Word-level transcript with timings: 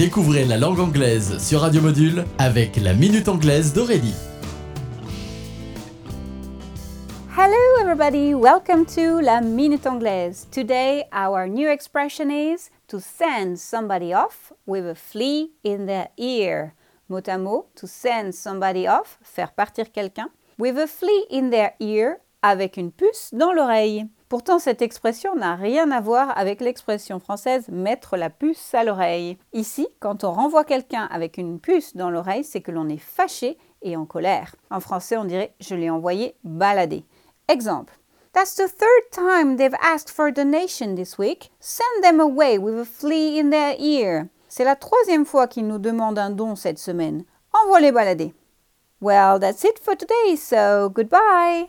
Découvrez 0.00 0.46
la 0.46 0.56
langue 0.56 0.80
anglaise 0.80 1.36
sur 1.46 1.60
Radio 1.60 1.82
Module 1.82 2.24
avec 2.38 2.76
la 2.76 2.94
Minute 2.94 3.28
Anglaise 3.28 3.74
d'Aurélie. 3.74 4.14
Hello, 7.36 7.82
everybody. 7.82 8.32
Welcome 8.32 8.86
to 8.86 9.20
La 9.20 9.42
Minute 9.42 9.86
Anglaise. 9.86 10.46
Today, 10.50 11.04
our 11.12 11.46
new 11.46 11.68
expression 11.68 12.30
is 12.30 12.70
to 12.88 12.98
send 12.98 13.58
somebody 13.58 14.14
off 14.14 14.54
with 14.66 14.86
a 14.86 14.94
flea 14.94 15.50
in 15.64 15.84
their 15.84 16.08
ear. 16.16 16.72
Mot 17.10 17.28
à 17.28 17.38
mot, 17.38 17.66
to 17.74 17.86
send 17.86 18.32
somebody 18.32 18.88
off, 18.88 19.18
faire 19.22 19.52
partir 19.52 19.92
quelqu'un, 19.92 20.30
with 20.58 20.78
a 20.78 20.86
flea 20.86 21.26
in 21.30 21.50
their 21.50 21.74
ear, 21.78 22.16
avec 22.42 22.78
une 22.78 22.90
puce 22.90 23.34
dans 23.34 23.52
l'oreille. 23.52 24.06
Pourtant, 24.30 24.60
cette 24.60 24.80
expression 24.80 25.34
n'a 25.34 25.56
rien 25.56 25.90
à 25.90 26.00
voir 26.00 26.38
avec 26.38 26.60
l'expression 26.60 27.18
française 27.18 27.66
mettre 27.68 28.16
la 28.16 28.30
puce 28.30 28.72
à 28.74 28.84
l'oreille. 28.84 29.36
Ici, 29.52 29.88
quand 29.98 30.22
on 30.22 30.30
renvoie 30.30 30.62
quelqu'un 30.62 31.08
avec 31.10 31.36
une 31.36 31.58
puce 31.58 31.96
dans 31.96 32.10
l'oreille, 32.10 32.44
c'est 32.44 32.60
que 32.60 32.70
l'on 32.70 32.88
est 32.88 32.96
fâché 32.96 33.58
et 33.82 33.96
en 33.96 34.06
colère. 34.06 34.54
En 34.70 34.78
français, 34.78 35.16
on 35.16 35.24
dirait 35.24 35.52
je 35.58 35.74
l'ai 35.74 35.90
envoyé 35.90 36.36
balader. 36.44 37.04
Exemple. 37.48 37.98
That's 38.32 38.54
the 38.54 38.68
third 38.68 39.10
time 39.10 39.56
they've 39.56 39.74
asked 39.82 40.10
for 40.10 40.26
a 40.26 40.32
donation 40.32 40.94
this 40.94 41.18
week. 41.18 41.50
Send 41.58 42.04
them 42.04 42.20
away 42.20 42.56
with 42.56 42.78
a 42.78 42.84
flea 42.84 43.40
in 43.40 43.50
their 43.50 43.74
ear. 43.80 44.26
C'est 44.46 44.62
la 44.62 44.76
troisième 44.76 45.26
fois 45.26 45.48
qu'ils 45.48 45.66
nous 45.66 45.78
demandent 45.78 46.20
un 46.20 46.30
don 46.30 46.54
cette 46.54 46.78
semaine. 46.78 47.24
Envoie-les 47.52 47.90
balader. 47.90 48.32
Well, 49.00 49.40
that's 49.40 49.64
it 49.64 49.80
for 49.82 49.96
today, 49.96 50.36
so 50.36 50.88
goodbye. 50.88 51.68